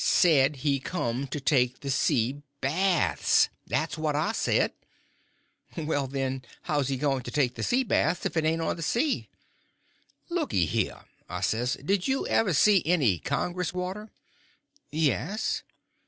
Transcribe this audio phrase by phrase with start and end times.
[0.03, 4.73] "Said he come to take the sea baths—that's what I said."
[5.77, 8.81] "Well, then, how's he going to take the sea baths if it ain't on the
[8.81, 9.29] sea?"
[10.27, 14.09] "Looky here," I says; "did you ever see any Congress water?"
[14.91, 15.61] "Yes."